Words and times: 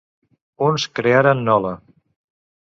Uns 0.67 0.85
crearen 0.99 1.45
Nola! 1.51 1.75